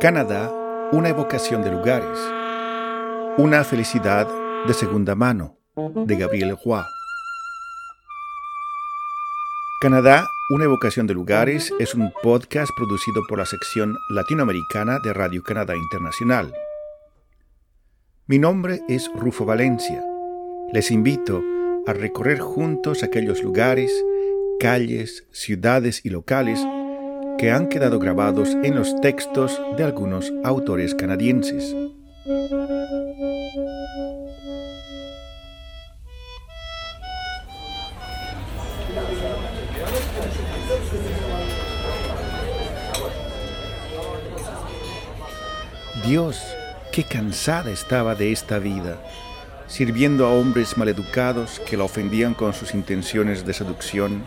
[0.00, 0.50] Canadá,
[0.92, 2.18] una evocación de lugares.
[3.36, 4.26] Una felicidad
[4.66, 6.82] de segunda mano, de Gabriel Roy.
[9.82, 15.42] Canadá, una evocación de lugares es un podcast producido por la sección latinoamericana de Radio
[15.42, 16.54] Canadá Internacional.
[18.26, 20.02] Mi nombre es Rufo Valencia.
[20.72, 21.42] Les invito
[21.86, 23.92] a recorrer juntos aquellos lugares,
[24.58, 26.66] calles, ciudades y locales
[27.40, 31.74] que han quedado grabados en los textos de algunos autores canadienses.
[46.04, 46.42] Dios,
[46.92, 48.98] qué cansada estaba de esta vida,
[49.66, 54.24] sirviendo a hombres maleducados que la ofendían con sus intenciones de seducción,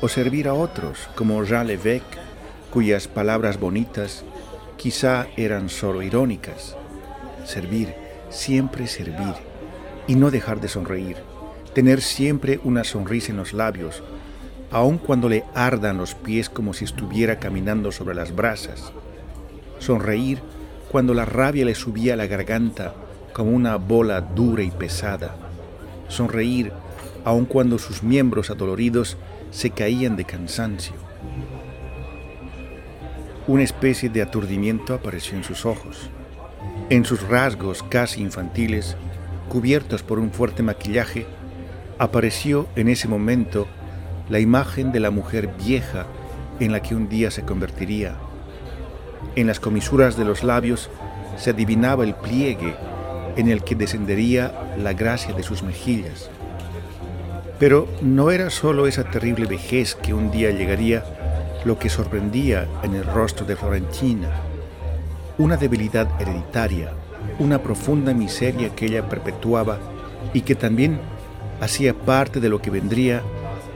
[0.00, 2.29] o servir a otros como Jean Lévesque,
[2.70, 4.24] cuyas palabras bonitas
[4.76, 6.76] quizá eran solo irónicas.
[7.44, 7.94] Servir,
[8.30, 9.34] siempre servir,
[10.06, 11.16] y no dejar de sonreír,
[11.74, 14.02] tener siempre una sonrisa en los labios,
[14.70, 18.92] aun cuando le ardan los pies como si estuviera caminando sobre las brasas.
[19.78, 20.40] Sonreír
[20.90, 22.94] cuando la rabia le subía a la garganta
[23.32, 25.36] como una bola dura y pesada.
[26.08, 26.72] Sonreír
[27.24, 29.16] aun cuando sus miembros adoloridos
[29.50, 31.09] se caían de cansancio.
[33.50, 36.08] Una especie de aturdimiento apareció en sus ojos.
[36.88, 38.96] En sus rasgos casi infantiles,
[39.48, 41.26] cubiertos por un fuerte maquillaje,
[41.98, 43.66] apareció en ese momento
[44.28, 46.06] la imagen de la mujer vieja
[46.60, 48.14] en la que un día se convertiría
[49.36, 50.90] en las comisuras de los labios
[51.36, 52.74] se adivinaba el pliegue
[53.36, 56.30] en el que descendería la gracia de sus mejillas.
[57.58, 61.04] Pero no era sólo esa terrible vejez que un día llegaría
[61.64, 64.28] lo que sorprendía en el rostro de Florentina,
[65.38, 66.92] una debilidad hereditaria,
[67.38, 69.78] una profunda miseria que ella perpetuaba
[70.32, 71.00] y que también
[71.60, 73.22] hacía parte de lo que vendría,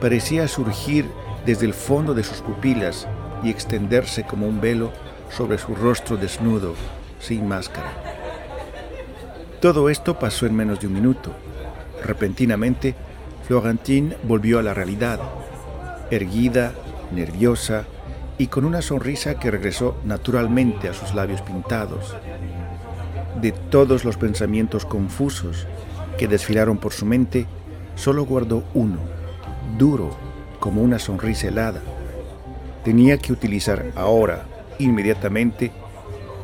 [0.01, 1.05] parecía surgir
[1.45, 3.07] desde el fondo de sus pupilas
[3.43, 4.91] y extenderse como un velo
[5.29, 6.73] sobre su rostro desnudo,
[7.19, 7.91] sin máscara.
[9.61, 11.31] Todo esto pasó en menos de un minuto.
[12.03, 12.95] Repentinamente,
[13.47, 15.19] Florentine volvió a la realidad,
[16.11, 16.73] erguida,
[17.11, 17.85] nerviosa
[18.37, 22.15] y con una sonrisa que regresó naturalmente a sus labios pintados.
[23.41, 25.67] De todos los pensamientos confusos
[26.17, 27.45] que desfilaron por su mente,
[27.95, 28.99] solo guardó uno,
[29.77, 30.15] duro
[30.59, 31.81] como una sonrisa helada.
[32.83, 34.45] Tenía que utilizar ahora,
[34.79, 35.71] inmediatamente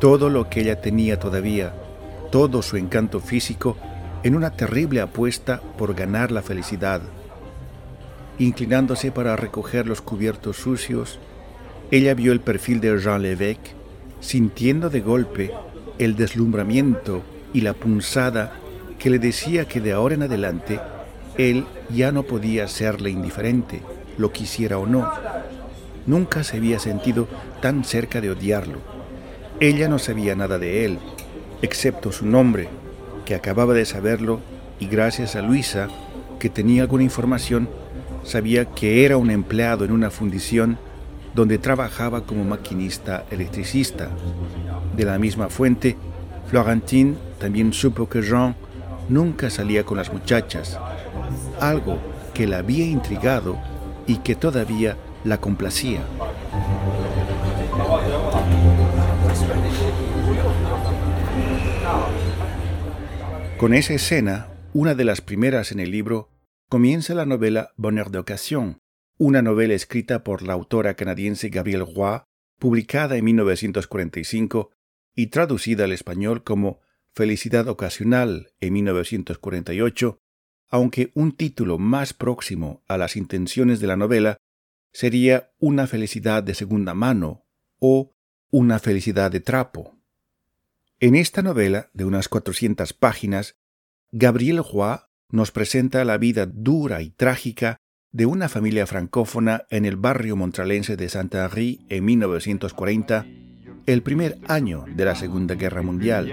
[0.00, 1.74] todo lo que ella tenía todavía,
[2.30, 3.76] todo su encanto físico,
[4.22, 7.02] en una terrible apuesta por ganar la felicidad.
[8.42, 11.20] Inclinándose para recoger los cubiertos sucios,
[11.92, 13.70] ella vio el perfil de Jean Lévesque,
[14.18, 15.52] sintiendo de golpe
[16.00, 17.22] el deslumbramiento
[17.52, 18.54] y la punzada
[18.98, 20.80] que le decía que de ahora en adelante
[21.38, 23.80] él ya no podía serle indiferente,
[24.18, 25.08] lo quisiera o no.
[26.06, 27.28] Nunca se había sentido
[27.60, 28.80] tan cerca de odiarlo.
[29.60, 30.98] Ella no sabía nada de él,
[31.62, 32.68] excepto su nombre,
[33.24, 34.40] que acababa de saberlo,
[34.80, 35.86] y gracias a Luisa,
[36.40, 37.68] que tenía alguna información,
[38.24, 40.78] sabía que era un empleado en una fundición
[41.34, 44.10] donde trabajaba como maquinista electricista.
[44.96, 45.96] De la misma fuente,
[46.48, 48.54] Florentine también supo que Jean
[49.08, 50.78] nunca salía con las muchachas,
[51.60, 51.98] algo
[52.34, 53.58] que la había intrigado
[54.06, 56.00] y que todavía la complacía.
[63.58, 66.31] Con esa escena, una de las primeras en el libro,
[66.72, 68.80] comienza la novela Bonheur d'occasion,
[69.18, 72.20] una novela escrita por la autora canadiense Gabrielle Roy,
[72.58, 74.70] publicada en 1945
[75.14, 76.80] y traducida al español como
[77.14, 80.18] Felicidad ocasional en 1948,
[80.70, 84.38] aunque un título más próximo a las intenciones de la novela
[84.94, 87.44] sería una felicidad de segunda mano
[87.80, 88.14] o
[88.50, 89.94] una felicidad de trapo.
[91.00, 93.56] En esta novela, de unas 400 páginas,
[94.10, 95.00] Gabriel Roy
[95.32, 97.78] nos presenta la vida dura y trágica
[98.12, 103.26] de una familia francófona en el barrio montralense de Saint-Henri en 1940
[103.86, 106.26] el primer año de la Segunda Guerra Mundial.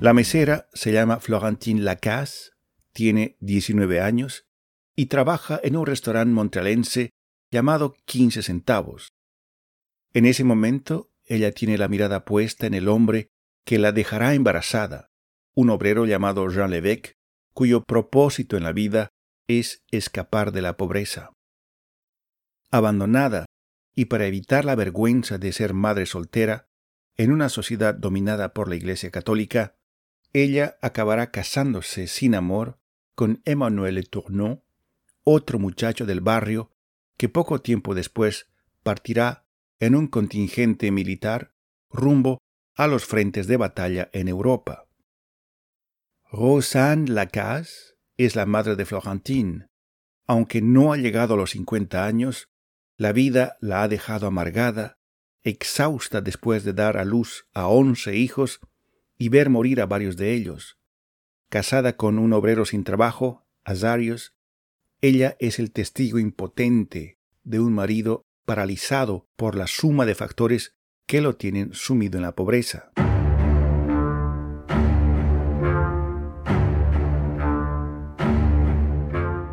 [0.00, 2.52] La mesera se llama Florentine Lacasse,
[2.92, 4.46] tiene 19 años
[4.94, 7.10] y trabaja en un restaurante montrealense
[7.50, 9.08] llamado 15 centavos.
[10.14, 13.26] En ese momento, ella tiene la mirada puesta en el hombre
[13.64, 15.08] que la dejará embarazada,
[15.56, 17.14] un obrero llamado Jean Levesque,
[17.52, 19.08] cuyo propósito en la vida
[19.48, 21.32] es escapar de la pobreza.
[22.70, 23.46] Abandonada
[23.96, 26.68] y para evitar la vergüenza de ser madre soltera,
[27.16, 29.74] en una sociedad dominada por la Iglesia Católica,
[30.32, 32.78] ella acabará casándose sin amor
[33.14, 34.62] con Emmanuel Tournon,
[35.24, 36.70] otro muchacho del barrio
[37.16, 38.46] que poco tiempo después
[38.82, 39.44] partirá
[39.80, 41.52] en un contingente militar
[41.90, 42.38] rumbo
[42.74, 44.86] a los frentes de batalla en Europa.
[46.30, 49.68] Rosanne Lacaze es la madre de Florentine.
[50.26, 52.48] Aunque no ha llegado a los cincuenta años,
[52.96, 54.98] la vida la ha dejado amargada,
[55.42, 58.60] exhausta después de dar a luz a once hijos
[59.18, 60.78] y ver morir a varios de ellos.
[61.50, 64.34] Casada con un obrero sin trabajo, Azarios,
[65.00, 70.76] ella es el testigo impotente de un marido paralizado por la suma de factores
[71.06, 72.92] que lo tienen sumido en la pobreza.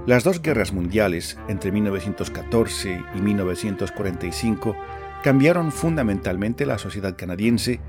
[0.06, 4.76] Las dos guerras mundiales, entre 1914 y 1945,
[5.24, 7.82] cambiaron fundamentalmente la sociedad canadiense,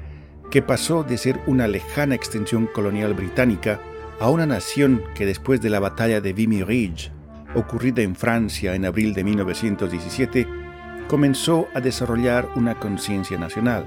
[0.50, 3.80] que pasó de ser una lejana extensión colonial británica
[4.20, 7.10] a una nación que después de la batalla de Vimy Ridge,
[7.54, 10.46] ocurrida en Francia en abril de 1917,
[11.08, 13.86] comenzó a desarrollar una conciencia nacional.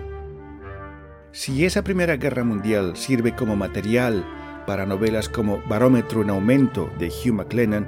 [1.31, 4.25] Si esa Primera Guerra Mundial sirve como material
[4.65, 7.87] para novelas como Barómetro en Aumento de Hugh MacLennan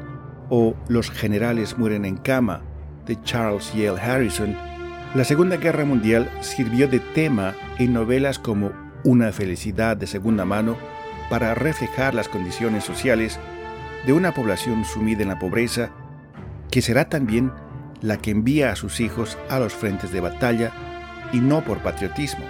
[0.49, 2.61] o Los generales mueren en cama
[3.05, 4.55] de Charles Yale Harrison,
[5.13, 8.71] la Segunda Guerra Mundial sirvió de tema en novelas como
[9.03, 10.77] Una felicidad de segunda mano
[11.29, 13.37] para reflejar las condiciones sociales
[14.05, 15.91] de una población sumida en la pobreza,
[16.69, 17.51] que será también
[18.01, 20.71] la que envía a sus hijos a los frentes de batalla
[21.33, 22.45] y no por patriotismo.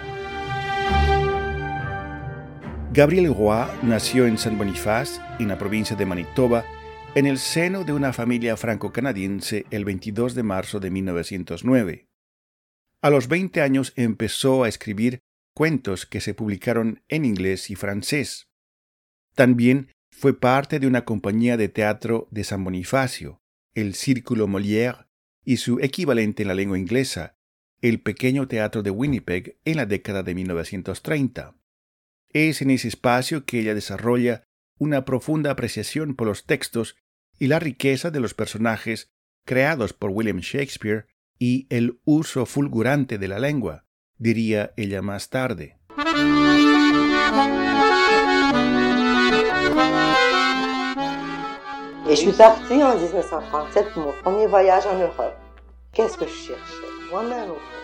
[2.92, 6.64] Gabriel Roy nació en San Boniface, en la provincia de Manitoba,
[7.16, 12.11] en el seno de una familia franco-canadiense el 22 de marzo de 1909.
[13.02, 15.18] A los 20 años empezó a escribir
[15.54, 18.48] cuentos que se publicaron en inglés y francés.
[19.34, 23.42] También fue parte de una compañía de teatro de San Bonifacio,
[23.74, 25.08] el Círculo Molière,
[25.44, 27.34] y su equivalente en la lengua inglesa,
[27.80, 31.56] el Pequeño Teatro de Winnipeg en la década de 1930.
[32.28, 34.44] Es en ese espacio que ella desarrolla
[34.78, 36.96] una profunda apreciación por los textos
[37.36, 39.10] y la riqueza de los personajes
[39.44, 41.06] creados por William Shakespeare
[41.42, 43.84] y el uso fulgurante de la lengua,
[44.16, 45.76] diría ella más tarde.
[52.08, 55.34] Et je suis partie en 1937 pour mon premier voyage en Europe.
[55.92, 56.92] Qu'est-ce que je cherchais.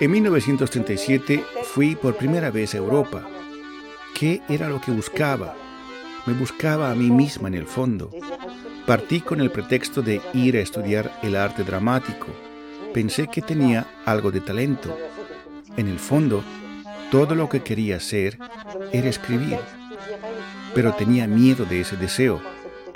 [0.01, 3.27] En 1937 fui por primera vez a Europa.
[4.15, 5.57] ¿Qué era lo que buscaba?
[6.27, 8.11] Me buscaba a mí misma en el fondo.
[8.87, 12.29] Partí con el pretexto de ir a estudiar el arte dramático.
[12.93, 14.97] Pensé que tenía algo de talento.
[15.77, 16.43] En el fondo,
[17.11, 18.39] todo lo que quería hacer
[18.93, 19.59] era escribir.
[20.75, 22.41] Pero tenía miedo de ese deseo.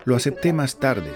[0.05, 1.11] Lo acepté más tarde.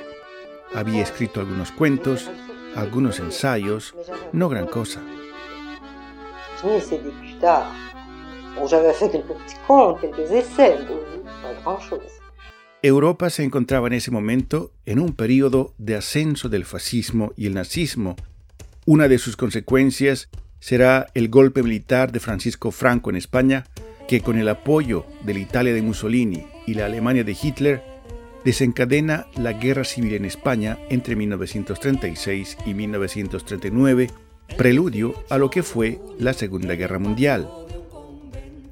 [0.74, 2.30] Había escrito algunos cuentos,
[2.74, 3.94] algunos ensayos,
[4.32, 5.00] no gran cosa.
[12.82, 17.54] Europa se encontraba en ese momento en un periodo de ascenso del fascismo y el
[17.54, 18.16] nazismo.
[18.88, 20.28] Una de sus consecuencias
[20.60, 23.64] será el golpe militar de Francisco Franco en España,
[24.06, 27.82] que con el apoyo de la Italia de Mussolini y la Alemania de Hitler
[28.44, 34.08] desencadena la guerra civil en España entre 1936 y 1939,
[34.56, 37.50] preludio a lo que fue la Segunda Guerra Mundial.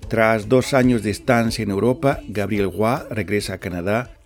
[0.06, 4.16] Tras dos años de estancia en Europa, Gabriel Roy regresa a Canadá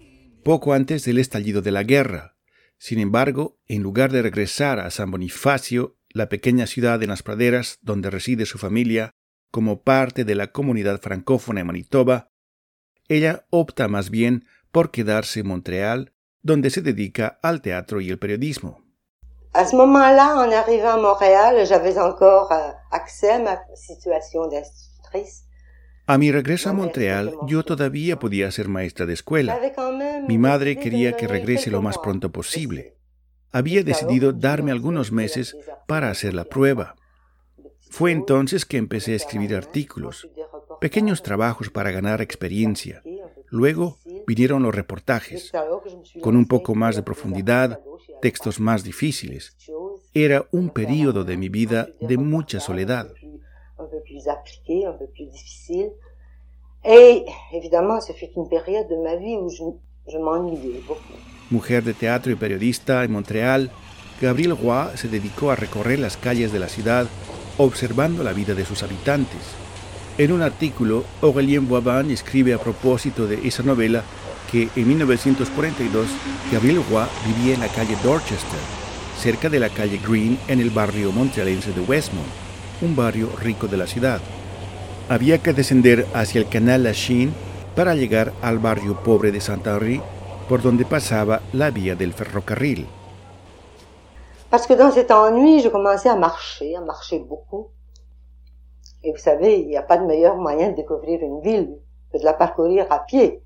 [0.45, 2.38] poco antes del estallido de la guerra.
[2.79, 7.79] Sin embargo, en lugar de regresar a San Bonifacio, la pequeña ciudad en las praderas
[7.83, 9.11] donde reside su familia,
[9.51, 12.31] como parte de la comunidad francófona en Manitoba,
[13.09, 18.19] ella opta más bien por quedarse en Montreal, donde se dedica al teatro y el
[18.19, 18.85] periodismo.
[19.55, 25.48] À ce moment-là, en arrivant à Montréal, j'avais encore euh, accès à ma situation d'institutrice.
[26.11, 29.61] A mi regreso a Montreal, yo todavía podía ser maestra de escuela.
[30.27, 32.95] Mi madre quería que regrese lo más pronto posible.
[33.53, 35.55] Había decidido darme algunos meses
[35.87, 36.97] para hacer la prueba.
[37.91, 40.31] Fue entonces que empecé a escribir artículos,
[40.81, 43.03] pequeños trabajos para ganar experiencia.
[43.50, 45.53] Luego vinieron los reportajes,
[46.23, 47.81] con un poco más de profundidad,
[48.23, 49.59] textos más difíciles.
[50.15, 53.12] era un periodo de mi vida de mucha soledad.
[61.51, 63.71] Mujer de teatro y periodista en Montreal,
[64.21, 67.07] Gabriel Roy se dedicó a recorrer las calles de la ciudad
[67.57, 69.41] observando la vida de sus habitantes.
[70.17, 74.03] En un artículo, Aurélien Boivin escribe a propósito de esa novela
[74.51, 76.09] que en 1942
[76.53, 78.61] Gabriel Roy vivía en la calle Dorchester,
[79.19, 82.48] cerca de la calle Green en el barrio montrealense de Westmont,
[82.83, 84.21] un barrio rico de la ciudad.
[85.09, 87.33] Había que descender hacia el canal Lachine
[87.75, 90.01] para llegar al barrio pobre de Saint-Henri,
[90.49, 92.87] por donde pasaba la vía del ferrocarril.
[94.51, 97.69] Parce que dans cet ennui, je commençais à marcher, à marcher beaucoup.
[99.03, 101.77] Et vous savez, il n'y a pas de meilleur moyen de découvrir une ville
[102.11, 103.43] que de la parcourir à pied.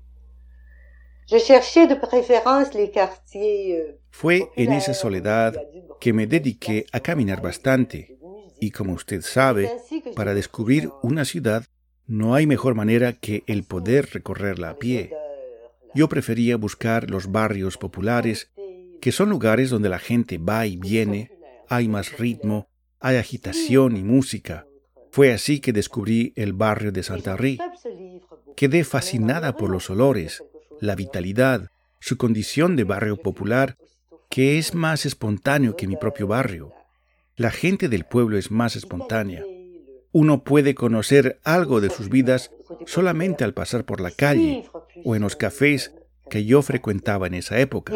[1.29, 3.77] Je cherchais de préférence les quartiers.
[3.77, 5.55] Euh, Fue en esa soledad
[5.99, 8.17] que me dediqué a caminar bastante.
[8.63, 9.69] Y como usted sabe,
[10.15, 11.65] para descubrir una ciudad
[12.07, 15.11] no hay mejor manera que el poder recorrerla a pie.
[15.93, 18.51] Yo prefería buscar los barrios populares
[19.01, 21.29] que son lugares donde la gente va y viene,
[21.67, 22.69] hay más ritmo,
[23.01, 24.65] hay agitación y música.
[25.11, 27.69] Fue así que descubrí el barrio de Santa Rita.
[28.55, 30.41] Quedé fascinada por los olores,
[30.79, 33.75] la vitalidad, su condición de barrio popular,
[34.29, 36.73] que es más espontáneo que mi propio barrio.
[37.35, 39.43] La gente del pueblo es más espontánea.
[40.11, 42.51] Uno puede conocer algo de sus vidas
[42.85, 44.69] solamente al pasar por la calle
[45.03, 45.95] o en los cafés
[46.29, 47.91] que yo frecuentaba en esa época.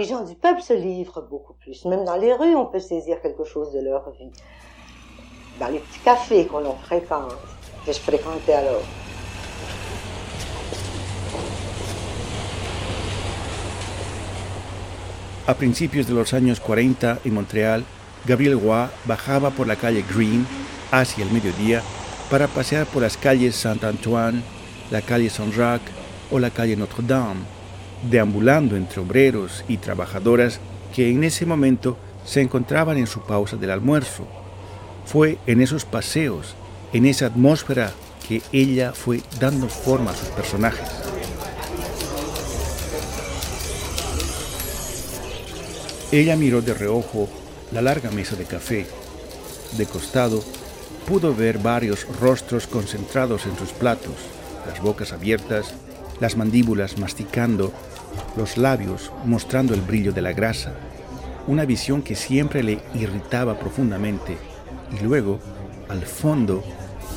[15.46, 17.86] A principios de los años 40 en Montreal,
[18.27, 20.46] Gabriel Roy bajaba por la calle Green
[20.91, 21.81] hacia el mediodía
[22.29, 24.43] para pasear por las calles Saint-Antoine,
[24.91, 25.91] la calle Saint-Jacques
[26.29, 27.57] o la calle Notre-Dame
[28.03, 30.60] deambulando entre obreros y trabajadoras
[30.93, 34.27] que en ese momento se encontraban en su pausa del almuerzo.
[35.05, 36.55] Fue en esos paseos,
[36.93, 37.91] en esa atmósfera,
[38.27, 40.88] que ella fue dando forma a sus personajes.
[46.12, 47.29] Ella miró de reojo
[47.71, 48.86] la larga mesa de café.
[49.77, 50.43] De costado,
[51.07, 54.15] pudo ver varios rostros concentrados en sus platos,
[54.67, 55.74] las bocas abiertas
[56.19, 57.71] las mandíbulas masticando,
[58.36, 60.74] los labios mostrando el brillo de la grasa,
[61.47, 64.38] una visión que siempre le irritaba profundamente,
[64.91, 65.39] y luego,
[65.89, 66.63] al fondo,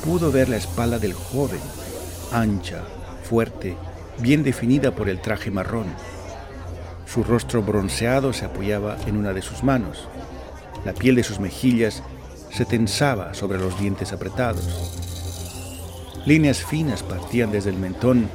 [0.03, 1.59] pudo ver la espalda del joven,
[2.31, 2.83] ancha,
[3.23, 3.75] fuerte,
[4.19, 5.87] bien definida por el traje marrón.
[7.05, 10.07] Su rostro bronceado se apoyaba en una de sus manos.
[10.85, 12.03] La piel de sus mejillas
[12.49, 14.65] se tensaba sobre los dientes apretados.
[16.25, 18.29] Líneas finas partían desde el mentón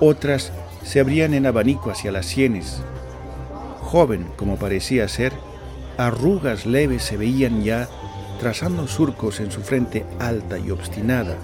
[0.00, 0.52] otras
[0.84, 2.80] se abrían en abanico hacia las sienes.
[3.80, 5.32] Joven como parecía ser,
[5.96, 7.88] arrugas leves se veían ya
[8.38, 11.36] trazando surcos en su frente alta y obstinada,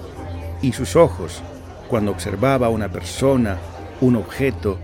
[0.62, 1.42] y sus ojos,
[1.88, 3.58] cuando observaba a una persona,
[4.00, 4.78] un objeto,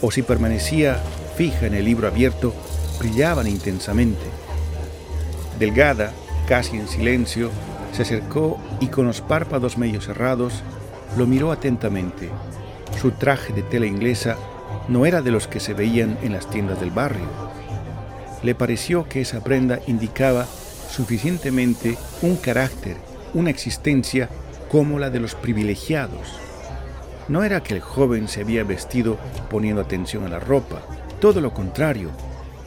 [0.00, 1.02] o si permanecía
[1.36, 2.54] fija en el libro abierto,
[2.98, 4.45] brillaban intensamente.
[5.58, 6.12] Delgada,
[6.46, 7.50] casi en silencio,
[7.92, 10.62] se acercó y con los párpados medio cerrados
[11.16, 12.30] lo miró atentamente.
[13.00, 14.36] Su traje de tela inglesa
[14.88, 17.26] no era de los que se veían en las tiendas del barrio.
[18.42, 20.46] Le pareció que esa prenda indicaba
[20.90, 22.96] suficientemente un carácter,
[23.34, 24.28] una existencia
[24.70, 26.38] como la de los privilegiados.
[27.28, 29.18] No era que el joven se había vestido
[29.50, 30.82] poniendo atención a la ropa,
[31.20, 32.10] todo lo contrario,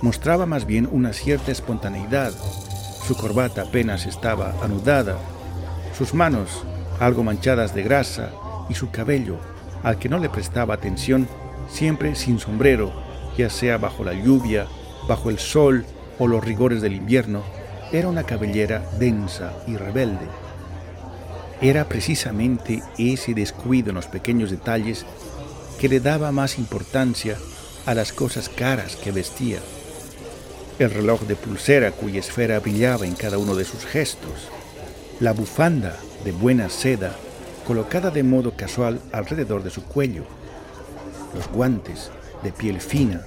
[0.01, 2.33] mostraba más bien una cierta espontaneidad.
[3.09, 5.17] Su corbata apenas estaba anudada,
[5.97, 6.63] sus manos
[6.99, 8.29] algo manchadas de grasa
[8.69, 9.39] y su cabello
[9.81, 11.27] al que no le prestaba atención,
[11.71, 12.93] siempre sin sombrero,
[13.35, 14.67] ya sea bajo la lluvia,
[15.07, 15.87] bajo el sol
[16.19, 17.41] o los rigores del invierno,
[17.91, 20.27] era una cabellera densa y rebelde.
[21.61, 25.03] Era precisamente ese descuido en los pequeños detalles
[25.79, 27.37] que le daba más importancia
[27.87, 29.57] a las cosas caras que vestía.
[30.79, 34.49] El reloj de pulsera cuya esfera brillaba en cada uno de sus gestos,
[35.19, 37.15] la bufanda de buena seda
[37.67, 40.23] colocada de modo casual alrededor de su cuello,
[41.35, 42.11] los guantes
[42.43, 43.25] de piel fina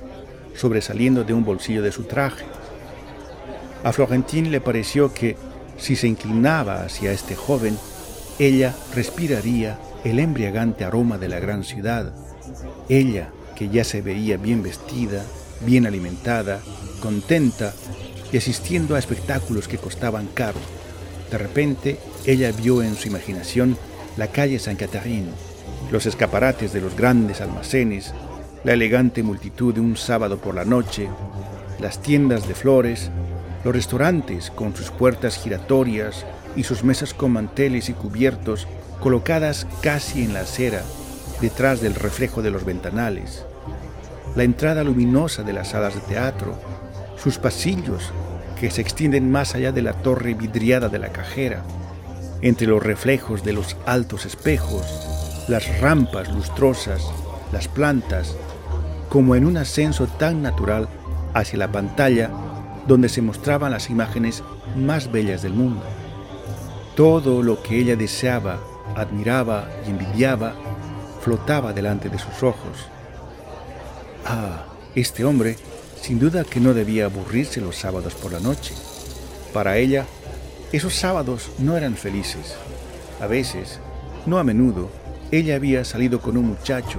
[0.56, 2.44] sobresaliendo de un bolsillo de su traje.
[3.84, 5.36] A Florentín le pareció que
[5.76, 7.76] si se inclinaba hacia este joven,
[8.38, 12.14] ella respiraría el embriagante aroma de la gran ciudad.
[12.88, 15.24] Ella, que ya se veía bien vestida,
[15.64, 16.60] bien alimentada,
[17.00, 17.72] contenta,
[18.32, 20.58] y asistiendo a espectáculos que costaban caro.
[21.30, 23.76] De repente, ella vio en su imaginación
[24.16, 25.30] la calle San Catherine,
[25.90, 28.14] los escaparates de los grandes almacenes,
[28.64, 31.08] la elegante multitud de un sábado por la noche,
[31.78, 33.10] las tiendas de flores,
[33.64, 36.24] los restaurantes con sus puertas giratorias
[36.56, 38.66] y sus mesas con manteles y cubiertos
[39.00, 40.82] colocadas casi en la acera,
[41.40, 43.44] detrás del reflejo de los ventanales,
[44.34, 46.54] la entrada luminosa de las salas de teatro,
[47.16, 48.12] sus pasillos
[48.58, 51.62] que se extienden más allá de la torre vidriada de la cajera,
[52.40, 57.02] entre los reflejos de los altos espejos, las rampas lustrosas,
[57.52, 58.36] las plantas,
[59.08, 60.88] como en un ascenso tan natural
[61.34, 62.30] hacia la pantalla
[62.86, 64.42] donde se mostraban las imágenes
[64.76, 65.82] más bellas del mundo.
[66.96, 68.58] Todo lo que ella deseaba,
[68.96, 70.54] admiraba y envidiaba
[71.20, 72.88] flotaba delante de sus ojos.
[74.24, 75.56] Ah, este hombre
[76.02, 78.74] sin duda que no debía aburrirse los sábados por la noche.
[79.52, 80.04] Para ella,
[80.72, 82.56] esos sábados no eran felices.
[83.20, 83.78] A veces,
[84.26, 84.90] no a menudo,
[85.30, 86.98] ella había salido con un muchacho,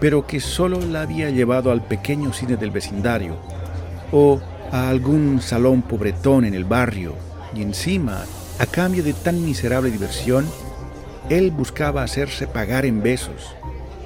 [0.00, 3.36] pero que solo la había llevado al pequeño cine del vecindario
[4.10, 4.40] o
[4.72, 7.14] a algún salón pobretón en el barrio,
[7.54, 8.24] y encima,
[8.58, 10.46] a cambio de tan miserable diversión,
[11.28, 13.54] él buscaba hacerse pagar en besos,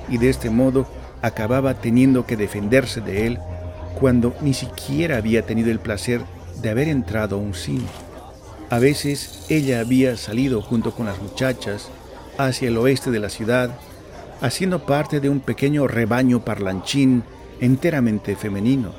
[0.08, 0.86] y de este modo
[1.24, 3.38] acababa teniendo que defenderse de él
[3.98, 6.20] cuando ni siquiera había tenido el placer
[6.60, 7.86] de haber entrado a un cine.
[8.68, 11.88] A veces ella había salido junto con las muchachas
[12.36, 13.70] hacia el oeste de la ciudad,
[14.42, 17.24] haciendo parte de un pequeño rebaño parlanchín
[17.58, 18.92] enteramente femenino.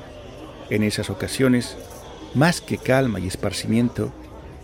[0.68, 1.76] En esas ocasiones,
[2.34, 4.10] más que calma y esparcimiento,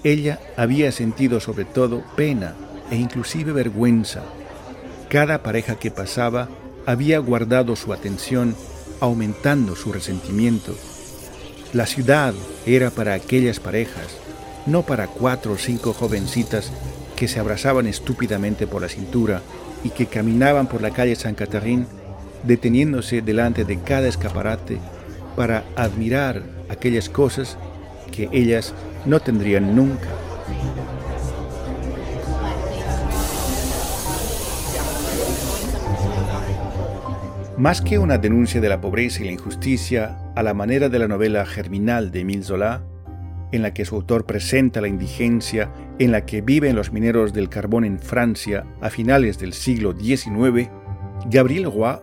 [0.03, 2.57] ella había sentido sobre todo pena
[2.91, 4.23] e inclusive vergüenza.
[5.09, 6.49] Cada pareja que pasaba
[6.87, 8.55] había guardado su atención,
[9.01, 10.75] aumentando su resentimiento.
[11.73, 12.35] La ciudad
[12.67, 14.19] era para aquellas parejas,
[14.67, 16.73] no para cuatro o cinco jovencitas
[17.17, 19.43] que se abrazaban estúpidamente por la cintura
[19.85, 21.87] y que caminaban por la calle San Catherine
[22.43, 24.79] deteniéndose delante de cada escaparate
[25.37, 27.57] para admirar aquellas cosas
[28.11, 28.75] que ellas
[29.07, 30.09] no tendrían nunca.
[37.63, 41.07] Más que una denuncia de la pobreza y la injusticia a la manera de la
[41.07, 42.83] novela Germinal de Émile Zola,
[43.53, 47.49] en la que su autor presenta la indigencia en la que viven los mineros del
[47.49, 50.71] carbón en Francia a finales del siglo XIX,
[51.31, 51.99] Gabriel Roy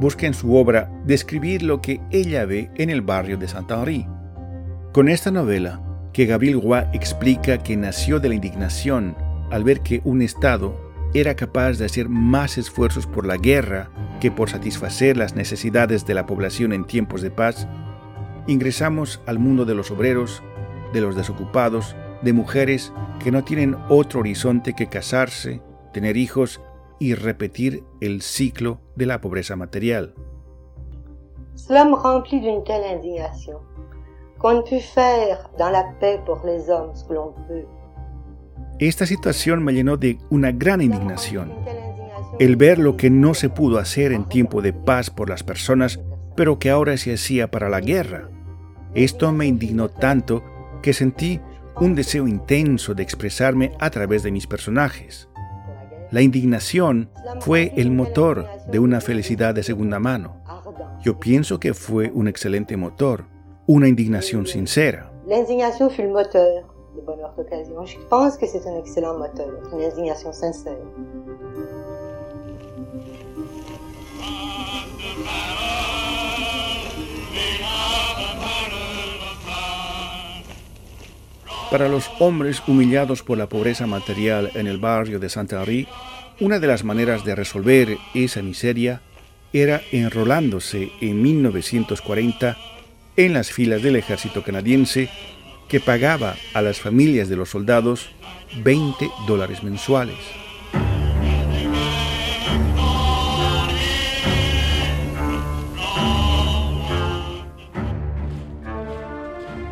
[0.00, 4.06] busca en su obra describir lo que ella ve en el barrio de Saint-Henri.
[4.94, 5.82] Con esta novela,
[6.14, 9.14] que Gabriel Roy explica que nació de la indignación
[9.50, 14.30] al ver que un Estado era capaz de hacer más esfuerzos por la guerra que
[14.30, 17.68] por satisfacer las necesidades de la población en tiempos de paz,
[18.46, 20.42] ingresamos al mundo de los obreros,
[20.92, 25.60] de los desocupados, de mujeres que no tienen otro horizonte que casarse,
[25.92, 26.60] tener hijos
[26.98, 30.14] y repetir el ciclo de la pobreza material.
[31.54, 33.60] Cela me remplit d'une telle indignation
[34.38, 37.66] qu'on ne peut faire dans la paix pour les hommes ce que l'on peut.
[38.78, 41.52] Esta situación me llenó de una gran indignación.
[42.38, 46.00] El ver lo que no se pudo hacer en tiempo de paz por las personas,
[46.34, 48.28] pero que ahora se hacía para la guerra.
[48.94, 50.42] Esto me indignó tanto
[50.82, 51.40] que sentí
[51.80, 55.28] un deseo intenso de expresarme a través de mis personajes.
[56.10, 60.42] La indignación fue el motor de una felicidad de segunda mano.
[61.02, 63.26] Yo pienso que fue un excelente motor,
[63.66, 65.10] una indignación sincera.
[65.26, 67.84] La indignación fue el motor de bonheur d'occasion.
[67.86, 70.76] Je pense que c'est un excellent moteur, une indignation sincère.
[81.70, 85.88] Para los hombres humillados por la pobreza material en el barrio de Saint-Henri,
[86.38, 89.00] una de las maneras de resolver esa miseria
[89.54, 92.58] era enrolándose en 1940
[93.16, 95.08] en las filas del ejército canadiense
[95.68, 98.10] que pagaba a las familias de los soldados
[98.62, 100.18] 20 dólares mensuales.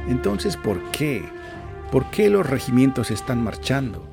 [0.09, 1.23] Entonces, ¿por qué?
[1.91, 4.07] ¿Por qué los regimientos están marchando?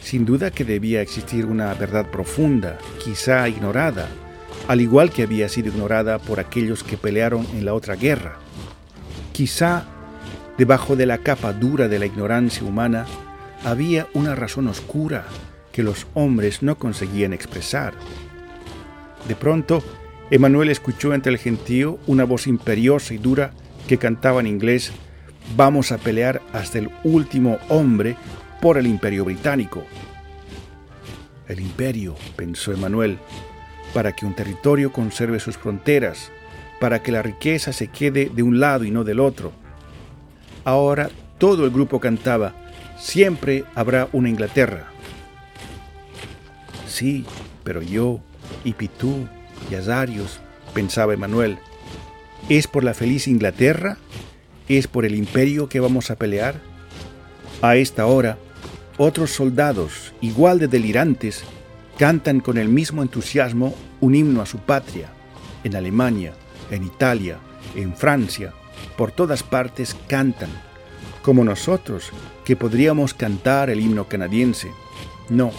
[0.00, 4.08] Sin duda que debía existir una verdad profunda, quizá ignorada,
[4.68, 8.38] al igual que había sido ignorada por aquellos que pelearon en la otra guerra.
[9.32, 9.84] Quizá
[10.58, 13.06] debajo de la capa dura de la ignorancia humana
[13.64, 15.26] había una razón oscura
[15.72, 17.94] que los hombres no conseguían expresar.
[19.28, 19.82] De pronto,
[20.30, 23.52] Emanuel escuchó entre el gentío una voz imperiosa y dura
[23.86, 24.92] que cantaba en inglés
[25.54, 28.16] vamos a pelear hasta el último hombre
[28.60, 29.84] por el imperio británico.
[31.46, 33.18] El imperio, pensó Emanuel,
[33.94, 36.32] para que un territorio conserve sus fronteras,
[36.80, 39.52] para que la riqueza se quede de un lado y no del otro.
[40.66, 42.52] Ahora todo el grupo cantaba,
[42.98, 44.88] siempre habrá una Inglaterra.
[46.88, 47.24] Sí,
[47.62, 48.18] pero yo,
[48.64, 49.28] y Pitú,
[49.70, 50.40] y Azarios,
[50.74, 51.60] pensaba Emanuel,
[52.48, 53.98] ¿es por la feliz Inglaterra?
[54.66, 56.56] ¿Es por el imperio que vamos a pelear?
[57.62, 58.36] A esta hora,
[58.98, 61.44] otros soldados, igual de delirantes,
[61.96, 65.10] cantan con el mismo entusiasmo un himno a su patria,
[65.62, 66.32] en Alemania,
[66.72, 67.38] en Italia,
[67.76, 68.52] en Francia,
[68.96, 70.50] por todas partes cantan,
[71.22, 72.10] como nosotros,
[72.44, 74.70] que podríamos cantar el himno canadiense.
[75.28, 75.50] No,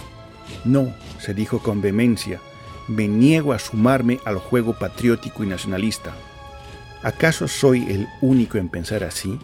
[0.66, 2.40] no, se dijo con vehemencia,
[2.88, 6.14] me niego a sumarme al juego patriótico y nacionalista.
[7.04, 9.38] ¿Acaso soy el único en pensar así?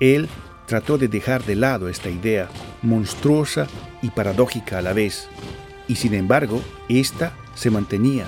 [0.00, 0.28] Él
[0.66, 2.48] trató de dejar de lado esta idea,
[2.82, 3.66] monstruosa
[4.00, 5.28] y paradójica a la vez,
[5.88, 8.26] y sin embargo, ésta se mantenía,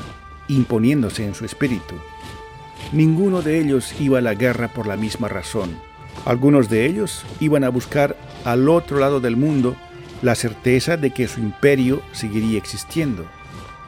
[0.49, 1.95] imponiéndose en su espíritu.
[2.93, 5.77] Ninguno de ellos iba a la guerra por la misma razón.
[6.25, 9.77] Algunos de ellos iban a buscar al otro lado del mundo
[10.23, 13.27] la certeza de que su imperio seguiría existiendo.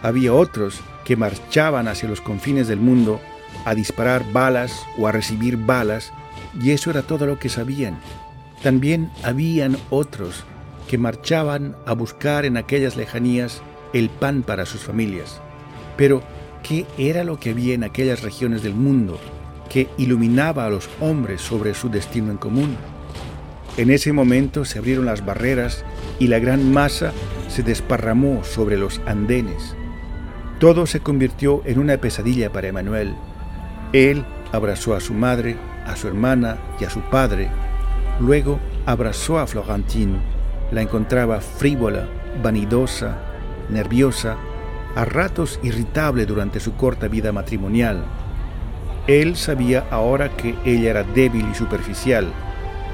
[0.03, 3.21] Había otros que marchaban hacia los confines del mundo
[3.65, 6.13] a disparar balas o a recibir balas,
[6.61, 7.99] y eso era todo lo que sabían.
[8.63, 10.45] También habían otros
[10.89, 15.41] que marchaban a buscar en aquellas lejanías el pan para sus familias.
[15.97, 16.23] Pero
[16.67, 19.19] qué era lo que había en aquellas regiones del mundo
[19.69, 22.77] que iluminaba a los hombres sobre su destino en común.
[23.77, 25.85] En ese momento se abrieron las barreras
[26.19, 27.13] y la gran masa
[27.49, 29.77] se desparramó sobre los andenes.
[30.59, 33.15] Todo se convirtió en una pesadilla para Emanuel.
[33.93, 37.51] Él abrazó a su madre, a su hermana y a su padre.
[38.19, 40.19] Luego abrazó a Florentine.
[40.73, 42.09] La encontraba frívola,
[42.43, 43.19] vanidosa,
[43.69, 44.37] nerviosa
[44.97, 48.03] a ratos irritable durante su corta vida matrimonial.
[49.07, 52.33] Él sabía ahora que ella era débil y superficial,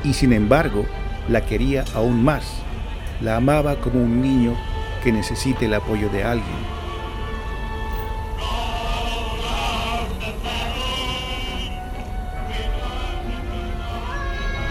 [0.02, 0.84] y sin embargo
[1.28, 2.44] la quería aún más.
[3.20, 4.56] La amaba como un niño
[5.04, 6.82] que necesita el apoyo de alguien.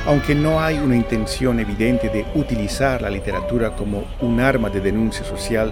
[0.06, 5.24] Aunque no hay una intención evidente de utilizar la literatura como un arma de denuncia
[5.24, 5.72] social,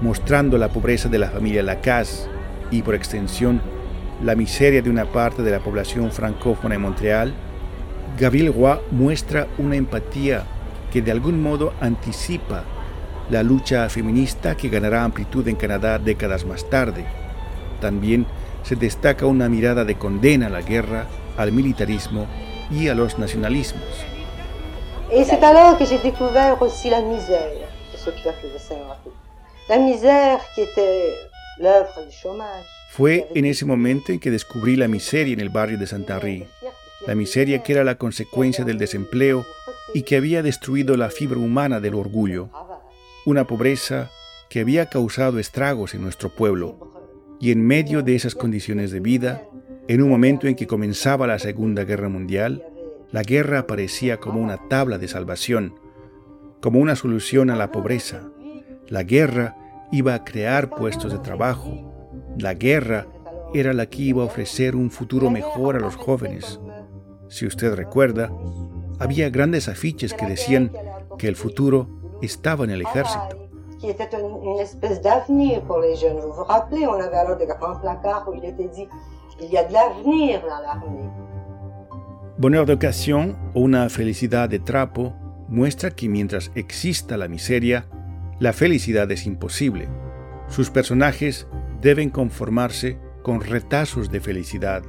[0.00, 2.28] mostrando la pobreza de la familia Lacasse
[2.70, 3.60] y por extensión
[4.22, 7.34] la miseria de una parte de la población francófona en Montreal,
[8.18, 10.44] Gabriel Roy muestra una empatía
[10.92, 12.64] que de algún modo anticipa
[13.30, 17.04] la lucha feminista que ganará amplitud en Canadá décadas más tarde.
[17.80, 18.26] También
[18.62, 21.06] se destaca una mirada de condena a la guerra,
[21.36, 22.26] al militarismo
[22.70, 23.82] y a los nacionalismos.
[25.10, 27.48] Et c'est alors que j'ai découvert la misère
[27.94, 29.27] de Saint-Henri.
[29.68, 31.14] La misère qui était
[31.58, 32.64] l'œuvre du chômage.
[32.88, 36.46] Fue en ese momento en que descubrí la miseria en el barrio de Saint-Henri,
[37.06, 39.44] la miseria que era la consecuencia del desempleo
[39.92, 42.48] y que había destruido la fibra humana del orgullo,
[43.26, 44.10] una pobreza
[44.48, 46.94] que había causado estragos en nuestro pueblo.
[47.38, 49.42] Y en medio de esas condiciones de vida,
[49.86, 52.64] en un momento en que comenzaba la Segunda Guerra Mundial,
[53.12, 55.74] la guerra aparecía como una tabla de salvación,
[56.62, 58.30] como una solución a la pobreza,
[58.88, 59.56] la guerra
[59.92, 61.70] iba a crear puestos de trabajo.
[62.38, 63.06] La guerra
[63.54, 66.60] era la que iba a ofrecer un futuro mejor a los jóvenes.
[67.28, 68.30] Si usted recuerda,
[68.98, 70.72] había grandes afiches que decían
[71.18, 71.88] que el futuro
[72.22, 73.48] estaba en el ejército.
[82.38, 85.14] Bonheur d'occasion o una felicidad de trapo
[85.48, 87.86] muestra que mientras exista la miseria,
[88.40, 89.88] la felicidad es imposible.
[90.48, 91.46] Sus personajes
[91.80, 94.82] deben conformarse con retazos de felicidad,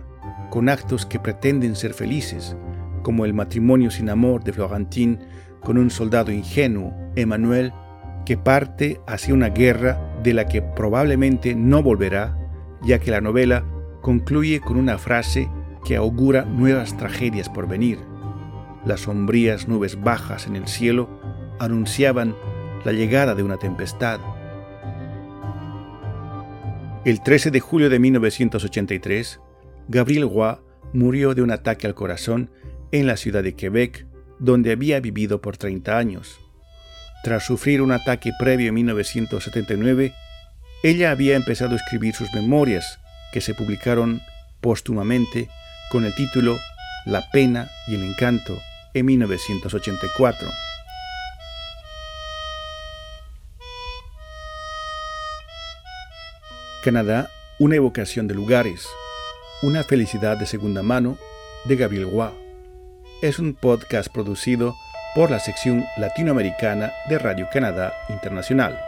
[0.49, 2.55] con actos que pretenden ser felices,
[3.03, 5.19] como el matrimonio sin amor de Florentine
[5.61, 7.73] con un soldado ingenuo, Emmanuel,
[8.25, 12.37] que parte hacia una guerra de la que probablemente no volverá,
[12.83, 13.65] ya que la novela
[14.01, 15.49] concluye con una frase
[15.83, 17.99] que augura nuevas tragedias por venir.
[18.85, 21.09] Las sombrías nubes bajas en el cielo
[21.59, 22.35] anunciaban
[22.85, 24.19] la llegada de una tempestad.
[27.05, 29.39] El 13 de julio de 1983,
[29.87, 30.55] Gabriel Roy
[30.93, 32.51] murió de un ataque al corazón
[32.91, 34.05] en la ciudad de Quebec,
[34.39, 36.39] donde había vivido por 30 años.
[37.23, 40.13] Tras sufrir un ataque previo en 1979,
[40.83, 42.99] ella había empezado a escribir sus memorias,
[43.33, 44.21] que se publicaron
[44.61, 45.49] póstumamente
[45.91, 46.57] con el título
[47.05, 48.57] La pena y el encanto
[48.93, 50.49] en 1984.
[56.83, 58.87] Canadá, una evocación de lugares,
[59.61, 61.17] una felicidad de segunda mano
[61.65, 62.31] de Gabriel Roy.
[63.21, 64.73] Es un podcast producido
[65.13, 68.79] por la sección latinoamericana de Radio Canadá Internacional.